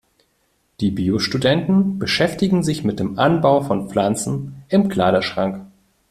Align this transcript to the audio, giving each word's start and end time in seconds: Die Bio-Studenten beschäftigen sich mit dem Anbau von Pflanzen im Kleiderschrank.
Die 0.79 0.89
Bio-Studenten 0.89 1.99
beschäftigen 1.99 2.63
sich 2.63 2.83
mit 2.83 2.99
dem 2.99 3.19
Anbau 3.19 3.61
von 3.61 3.87
Pflanzen 3.87 4.63
im 4.67 4.89
Kleiderschrank. 4.89 5.67